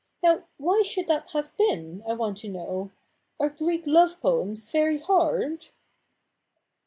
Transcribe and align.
Now, 0.23 0.45
why 0.57 0.81
should 0.81 1.07
that 1.09 1.29
have 1.29 1.55
been, 1.57 2.01
I 2.07 2.13
want 2.13 2.37
to 2.37 2.49
know? 2.49 2.89
Are 3.39 3.49
Greek 3.49 3.83
love 3.85 4.19
poems 4.19 4.71
very 4.71 4.97
hard 4.97 5.67